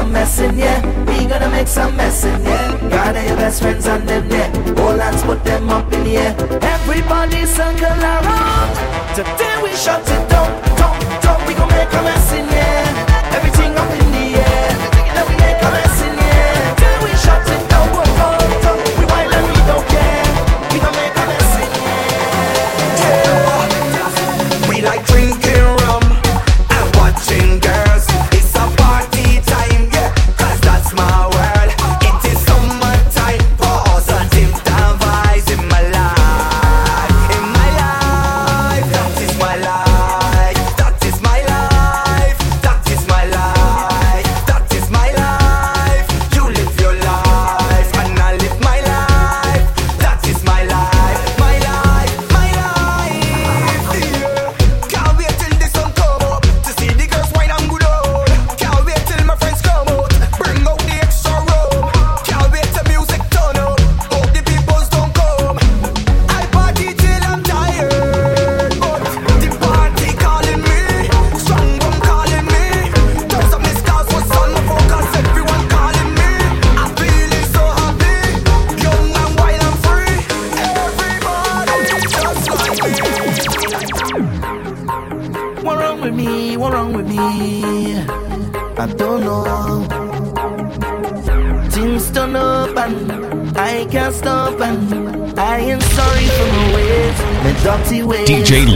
Some 0.10 0.14
mess 0.14 0.40
in 0.40 0.56
here. 0.56 0.81
We 1.06 1.26
gonna 1.27 1.49
make 1.49 1.68
some 1.68 1.95
mess 1.95 2.23
in 2.23 2.40
here. 2.44 2.90
Gather 2.90 3.23
your 3.23 3.36
best 3.38 3.61
friends 3.61 3.86
and 3.86 4.07
them 4.07 4.27
there. 4.27 4.49
All 4.80 4.98
hands 4.98 5.22
put 5.23 5.44
them 5.44 5.69
up 5.69 5.91
in 5.94 6.03
the 6.03 6.18
air. 6.18 6.36
Everybody 6.61 7.45
circle 7.45 8.02
around. 8.14 8.69
Today 9.15 9.56
we 9.61 9.72
shut 9.76 10.02
it 10.02 10.30
down, 10.30 10.49
down, 10.77 10.99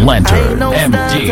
Lantern 0.03 0.59
no 0.59 0.71
MD. 0.73 1.31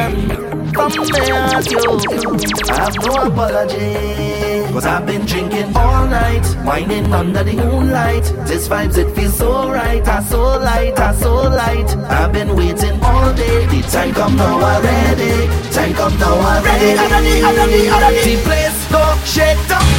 I 2.70 2.80
have 2.80 2.96
no 3.06 3.14
apology. 3.28 4.72
Cause 4.72 4.86
I've 4.86 5.06
been 5.06 5.26
drinking 5.26 5.76
all 5.76 6.08
night, 6.08 6.46
whining 6.64 7.12
under 7.14 7.44
the 7.44 7.54
moonlight. 7.54 8.24
This 8.48 8.70
vibes, 8.70 8.98
it 8.98 9.14
feels 9.14 9.38
so 9.38 9.70
right, 9.70 10.08
I 10.08 10.24
so 10.24 10.42
light, 10.42 10.98
I 10.98 11.14
so 11.14 11.34
light. 11.50 11.94
I've 12.10 12.32
been 12.32 12.56
waiting 12.56 12.98
all 13.04 13.34
day, 13.34 13.66
the 13.66 13.82
time 13.92 14.14
come 14.14 14.38
now 14.38 14.62
already. 14.62 15.48
Time 15.74 15.94
come 15.94 16.18
now 16.18 16.34
already. 16.34 16.96
Ready, 16.96 17.44
already, 17.44 17.44
already, 17.44 17.90
already. 17.90 18.36
The 18.36 18.44
place 18.44 18.92
go 18.92 19.18
shake 19.26 19.68
down. 19.68 19.91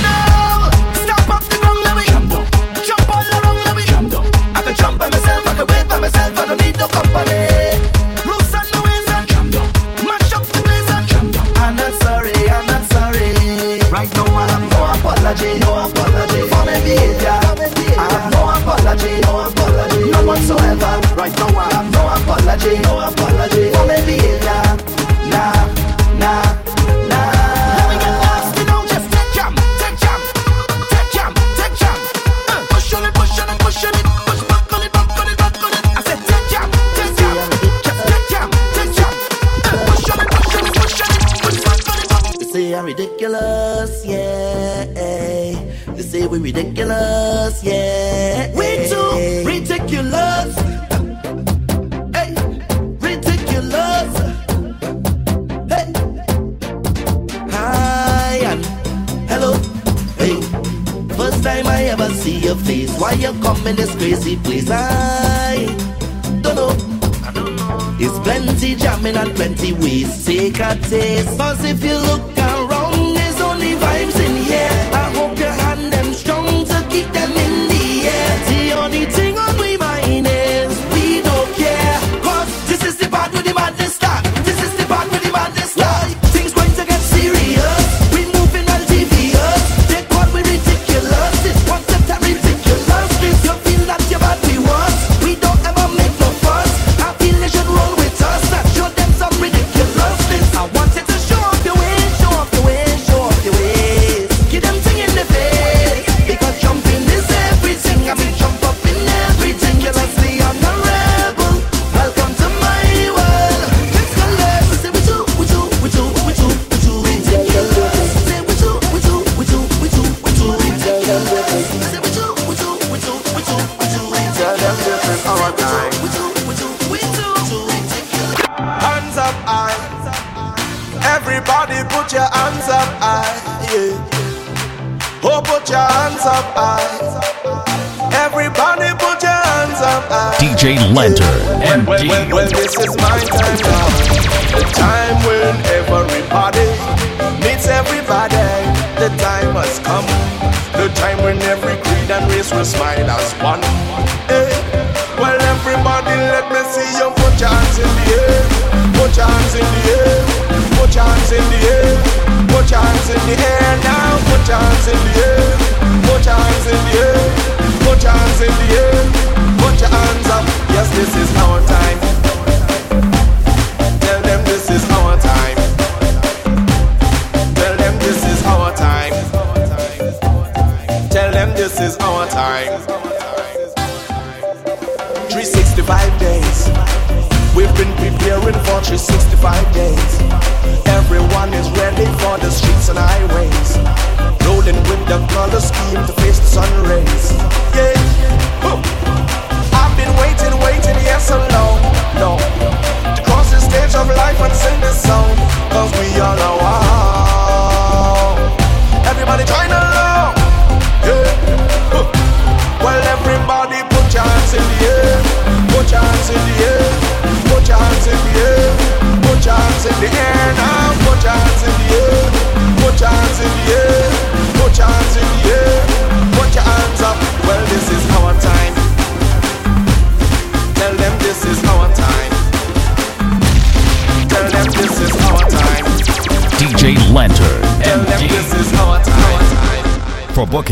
say 70.92 71.21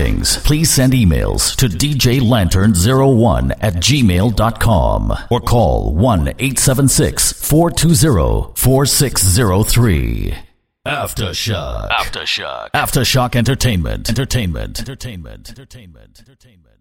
bookings, 0.00 0.38
please 0.38 0.70
send 0.70 0.92
emails 0.92 1.54
to 1.56 1.66
djlantern01 1.66 3.52
at 3.60 3.74
gmail.com 3.74 5.12
or 5.30 5.40
call 5.40 5.94
1 5.94 6.28
876 6.28 7.32
420 7.32 8.52
4603. 8.56 10.34
Aftershock. 10.86 11.90
Aftershock. 11.90 12.70
Aftershock 12.70 13.36
Entertainment. 13.36 14.08
Entertainment. 14.08 14.80
Entertainment. 14.80 15.50
Entertainment. 15.50 16.20
Entertainment. 16.20 16.79